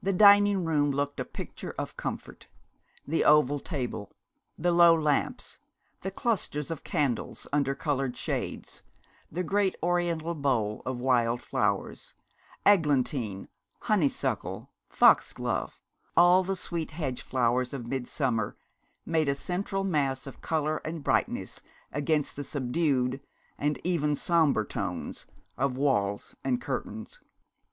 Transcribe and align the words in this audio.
The 0.00 0.12
dining 0.12 0.64
room 0.64 0.92
looked 0.92 1.18
a 1.18 1.24
picture 1.24 1.74
of 1.76 1.96
comfort. 1.96 2.46
The 3.08 3.24
oval 3.24 3.58
table, 3.58 4.12
the 4.56 4.70
low 4.70 4.94
lamps, 4.96 5.58
the 6.02 6.12
clusters 6.12 6.70
of 6.70 6.84
candles 6.84 7.48
under 7.52 7.74
coloured 7.74 8.16
shades, 8.16 8.84
the 9.32 9.42
great 9.42 9.74
Oriental 9.82 10.36
bowl 10.36 10.80
of 10.86 11.00
wild 11.00 11.42
flowers 11.42 12.14
eglantine, 12.64 13.48
honeysuckle, 13.80 14.70
foxglove, 14.88 15.80
all 16.16 16.44
the 16.44 16.54
sweet 16.54 16.92
hedge 16.92 17.20
flowers 17.20 17.74
of 17.74 17.88
midsummer, 17.88 18.56
made 19.04 19.28
a 19.28 19.34
central 19.34 19.82
mass 19.82 20.24
of 20.28 20.40
colour 20.40 20.76
and 20.84 21.02
brightness 21.02 21.60
against 21.90 22.36
the 22.36 22.44
subdued 22.44 23.20
and 23.58 23.80
even 23.82 24.14
sombre 24.14 24.64
tones 24.64 25.26
of 25.56 25.76
walls 25.76 26.36
and 26.44 26.60
curtains. 26.60 27.18